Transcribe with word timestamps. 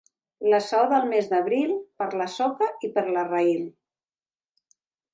La 0.53 0.59
saó 0.67 0.87
del 0.93 1.05
mes 1.11 1.29
d'abril, 1.33 1.75
per 2.03 2.09
la 2.23 2.29
soca 2.39 2.73
i 2.89 2.93
per 2.99 3.07
la 3.13 3.29
raïl. 3.31 3.65